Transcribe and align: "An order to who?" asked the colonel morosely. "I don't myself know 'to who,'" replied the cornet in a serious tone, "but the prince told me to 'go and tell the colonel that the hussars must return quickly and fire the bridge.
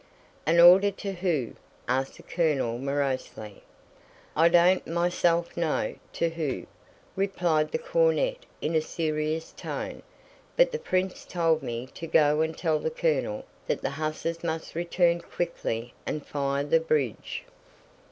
"An 0.47 0.59
order 0.59 0.89
to 0.89 1.11
who?" 1.13 1.53
asked 1.87 2.17
the 2.17 2.23
colonel 2.23 2.79
morosely. 2.79 3.61
"I 4.35 4.49
don't 4.49 4.87
myself 4.87 5.55
know 5.55 5.93
'to 6.13 6.29
who,'" 6.29 6.65
replied 7.15 7.69
the 7.71 7.77
cornet 7.77 8.47
in 8.61 8.73
a 8.73 8.81
serious 8.81 9.51
tone, 9.51 10.01
"but 10.57 10.71
the 10.71 10.79
prince 10.79 11.23
told 11.23 11.61
me 11.61 11.85
to 11.93 12.07
'go 12.07 12.41
and 12.41 12.57
tell 12.57 12.79
the 12.79 12.89
colonel 12.89 13.45
that 13.67 13.83
the 13.83 13.91
hussars 13.91 14.43
must 14.43 14.73
return 14.73 15.21
quickly 15.21 15.93
and 16.07 16.25
fire 16.25 16.63
the 16.63 16.79
bridge. 16.79 17.43